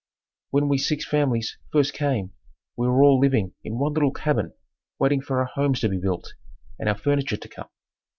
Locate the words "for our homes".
5.21-5.79